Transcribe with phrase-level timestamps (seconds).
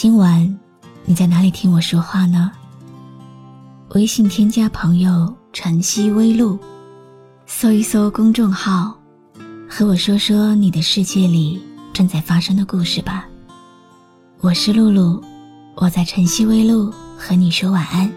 [0.00, 0.56] 今晚
[1.04, 2.52] 你在哪里听我说话呢？
[3.96, 6.56] 微信添加朋友“晨曦微露”，
[7.46, 8.96] 搜一搜公众号，
[9.68, 11.60] 和我说说你的世界里
[11.92, 13.26] 正在发生的故事吧。
[14.38, 15.20] 我是露露，
[15.74, 18.08] 我在晨曦微露和你说晚安。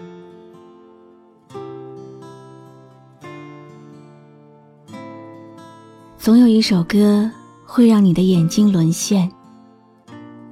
[6.16, 7.28] 总有一首歌。
[7.66, 9.28] 会让你的眼睛沦陷，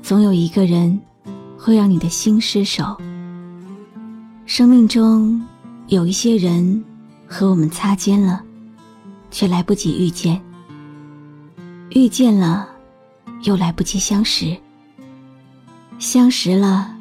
[0.02, 0.98] 总有一个人
[1.60, 2.96] 会让你的心失守。
[4.46, 5.46] 生命中
[5.88, 6.82] 有一些人
[7.26, 8.42] 和我们擦肩了，
[9.30, 10.40] 却来不及遇见；
[11.90, 12.66] 遇见了，
[13.42, 14.56] 又来不及相识；
[15.98, 16.96] 相识了，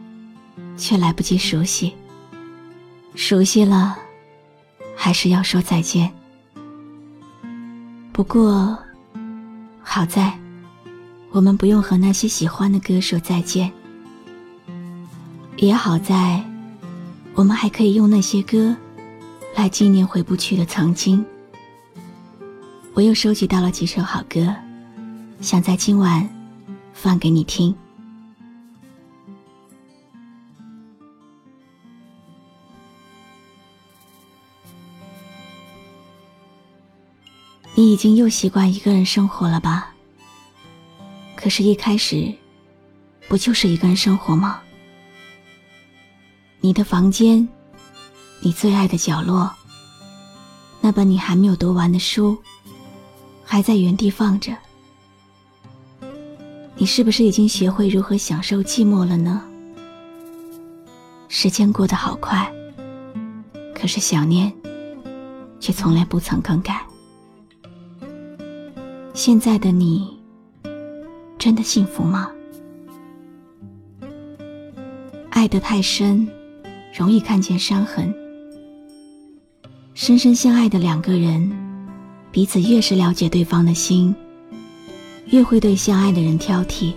[0.75, 1.93] 却来不及熟悉；
[3.15, 3.97] 熟悉了，
[4.93, 6.11] 还是要说再见。
[8.11, 8.77] 不过。
[9.81, 10.37] 好在，
[11.31, 13.71] 我们不用和那些喜欢的歌说再见。
[15.61, 16.41] 也好在，
[17.35, 18.73] 我们还可以用那些歌，
[19.55, 21.23] 来纪念回不去的曾经。
[22.93, 24.55] 我又收集到了几首好歌，
[25.41, 26.27] 想在今晚
[26.93, 27.75] 放给你听。
[37.75, 39.93] 你已经又习惯一个人生活了吧？
[41.35, 42.33] 可是，一开始，
[43.27, 44.61] 不就是一个人生活吗？
[46.61, 47.47] 你的房间，
[48.41, 49.49] 你最爱的角落，
[50.81, 52.37] 那本你还没有读完的书，
[53.45, 54.53] 还在原地放着。
[56.75, 59.42] 你是不是已经学会如何享受寂寞了呢？
[61.30, 62.52] 时间过得好快，
[63.73, 64.53] 可是想念，
[65.61, 66.86] 却从来不曾更改。
[69.14, 70.19] 现在的你，
[71.37, 72.30] 真的幸福吗？
[75.30, 76.30] 爱得太深，
[76.94, 78.14] 容易看见伤痕。
[79.94, 81.52] 深深相爱的两个人，
[82.32, 84.16] 彼此越是了解对方的心，
[85.28, 86.94] 越会对相爱的人挑剔，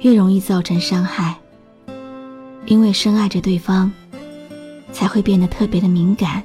[0.00, 1.36] 越容易造成伤害。
[2.66, 3.90] 因为深爱着对方，
[4.92, 6.42] 才会变得特别的敏感。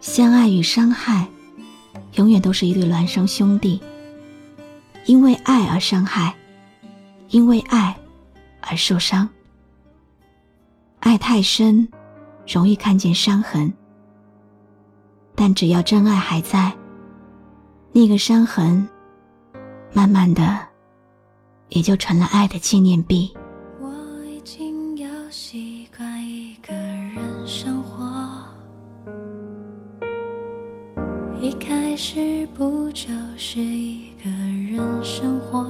[0.00, 1.26] 相爱与伤害。
[2.16, 3.80] 永远都是一对孪生兄弟，
[5.06, 6.34] 因为爱而伤害，
[7.28, 7.96] 因为爱
[8.60, 9.28] 而受伤。
[11.00, 11.88] 爱太深，
[12.46, 13.72] 容易看见伤痕，
[15.34, 16.72] 但只要真爱还在，
[17.92, 18.86] 那个伤痕，
[19.94, 20.58] 慢慢的，
[21.70, 23.32] 也就成了爱的纪念币。
[23.80, 23.90] 我
[24.26, 28.06] 已经要习惯一个人生活
[31.40, 35.66] 一开始不就是一个人生活？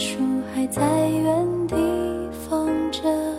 [0.00, 0.16] 树
[0.54, 0.80] 还在
[1.10, 1.76] 原地
[2.48, 3.29] 放着。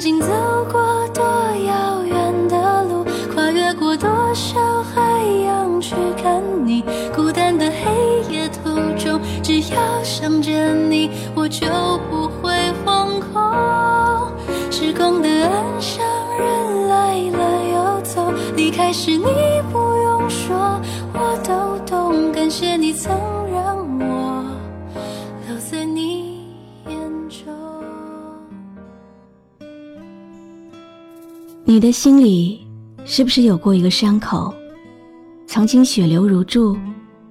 [0.00, 0.28] 曾经走
[0.72, 3.04] 过多遥远的路，
[3.34, 6.82] 跨越过多少海洋去看你。
[7.14, 11.66] 孤单的黑夜途中，只要想着你，我就
[12.08, 12.50] 不会
[12.82, 14.32] 惶恐。
[14.70, 16.02] 时光的岸上，
[16.38, 19.26] 人来了又走，离开时你
[31.70, 32.66] 你的心里
[33.04, 34.52] 是不是有过一个伤口，
[35.46, 36.76] 曾经血流如注，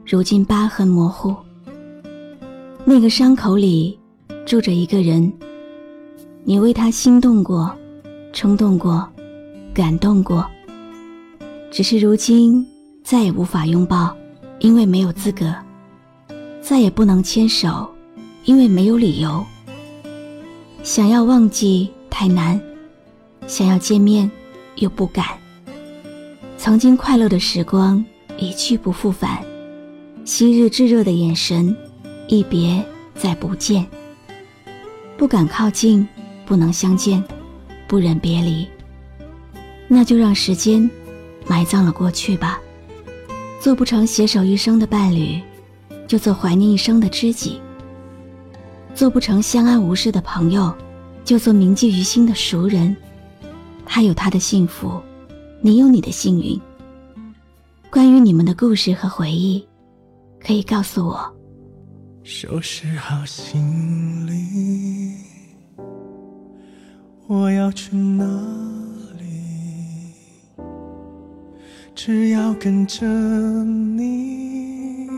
[0.05, 1.35] 如今疤痕模糊。
[2.85, 3.99] 那个伤口里
[4.45, 5.29] 住着一个人，
[6.45, 7.69] 你为他心动过，
[8.31, 9.05] 冲动过，
[9.73, 10.49] 感动过。
[11.69, 12.65] 只是如今
[13.03, 14.15] 再也无法拥抱，
[14.59, 15.47] 因为没有资格；
[16.61, 17.89] 再也不能牵手，
[18.45, 19.43] 因为没有理由。
[20.81, 22.57] 想要忘记太难，
[23.49, 24.29] 想要见面
[24.75, 25.25] 又不敢。
[26.55, 28.05] 曾经快乐的时光
[28.37, 29.43] 一去不复返，
[30.23, 31.75] 昔日炙热的眼神，
[32.27, 32.81] 一别
[33.15, 33.85] 再不见。
[35.17, 36.07] 不敢靠近，
[36.45, 37.21] 不能相见，
[37.87, 38.67] 不忍别离。
[39.87, 40.87] 那就让时间
[41.47, 42.61] 埋葬了过去吧。
[43.59, 45.41] 做不成携手一生的伴侣，
[46.07, 47.59] 就做怀念一生的知己。
[48.93, 50.71] 做不成相安无事的朋友，
[51.25, 52.95] 就做铭记于心的熟人。
[53.91, 55.01] 他有他的幸福，
[55.61, 56.61] 你有你的幸运。
[57.89, 59.67] 关于你们的故事和回忆，
[60.39, 61.35] 可以告诉我。
[62.21, 65.15] 收拾好行李，
[67.25, 68.23] 我要去哪
[69.17, 70.13] 里？
[71.95, 73.07] 只要跟着
[73.65, 75.09] 你。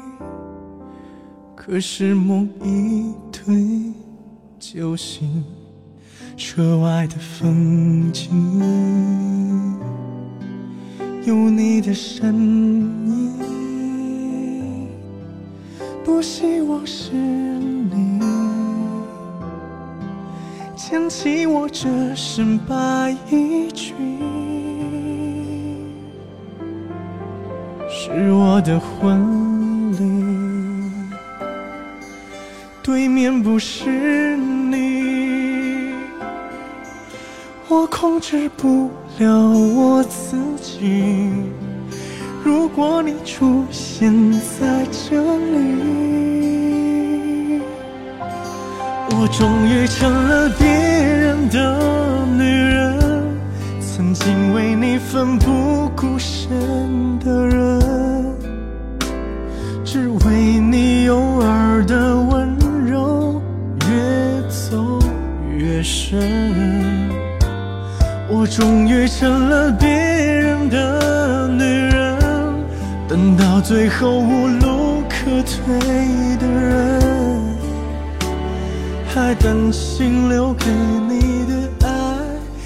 [1.58, 3.94] 可是梦一推
[4.58, 5.44] 就醒，
[6.38, 8.30] 车外的风景，
[11.26, 13.32] 有你的身影。
[16.04, 18.20] 不希望是你
[20.76, 23.96] 牵起我这身白衣裙，
[27.90, 30.02] 是我的婚礼，
[32.84, 34.51] 对面不是你，
[37.72, 41.30] 我控制不了我自己。
[42.44, 44.12] 如果你出现
[44.60, 45.62] 在这里，
[49.12, 51.80] 我终于成了别人的
[52.38, 53.00] 女人，
[53.80, 57.82] 曾经为你奋不顾身的人，
[59.86, 62.54] 只为你偶尔的温
[62.86, 63.42] 柔
[63.88, 65.00] 越走
[65.58, 66.71] 越深。
[68.52, 72.20] 终于成了别人的女人。
[73.08, 77.58] 等到最后无路可退的人，
[79.08, 80.66] 还担心留给
[81.08, 82.18] 你的爱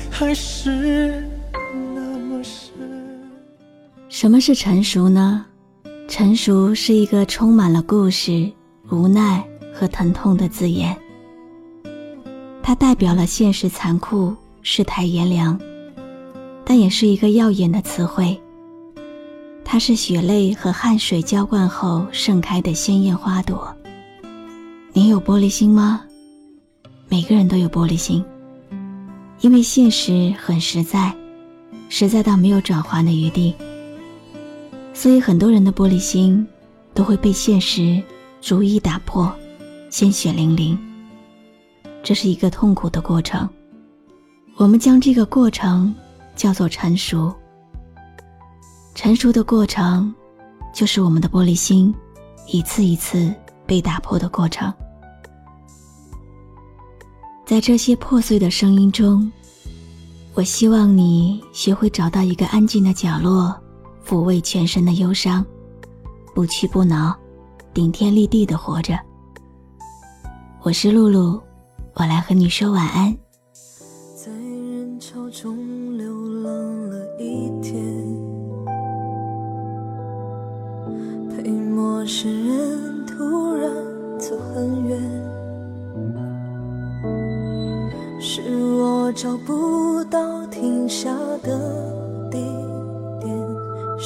[0.09, 1.23] 还是
[1.93, 2.73] 那么深。
[4.09, 5.45] 什么是成熟呢？
[6.07, 8.51] 成熟是一个充满了故事、
[8.89, 10.97] 无奈和疼痛的字眼，
[12.63, 15.59] 它代表了现实残酷、世态炎凉，
[16.65, 18.37] 但也是一个耀眼的词汇。
[19.63, 23.73] 它是血泪和汗水浇灌后盛开的鲜艳花朵。
[24.93, 26.01] 你有玻璃心吗？
[27.07, 28.23] 每个人都有玻璃心，
[29.41, 31.13] 因为现实很实在，
[31.89, 33.53] 实在到没有转圜的余地。
[34.93, 36.45] 所以很多人的玻璃心
[36.93, 38.01] 都会被现实
[38.41, 39.31] 逐一打破，
[39.89, 40.77] 鲜血淋淋。
[42.01, 43.49] 这是一个痛苦的过程，
[44.55, 45.93] 我们将这个过程
[46.35, 47.33] 叫做成熟。
[48.93, 50.13] 成熟的过程，
[50.73, 51.93] 就是我们的玻璃心
[52.47, 53.33] 一次一次
[53.65, 54.73] 被打破的过程。
[57.45, 59.31] 在这些破碎的声音中，
[60.33, 63.55] 我希望你学会找到一个安静的角落，
[64.05, 65.45] 抚慰全身的忧伤，
[66.33, 67.15] 不屈不挠，
[67.73, 68.99] 顶天立地的活着。
[70.63, 71.39] 我是露露，
[71.93, 73.15] 我来和你说晚安。
[74.15, 75.94] 在人潮中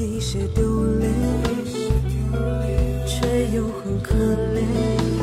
[0.00, 1.12] 一些丢脸，
[3.06, 4.14] 却又很可
[4.54, 5.19] 怜。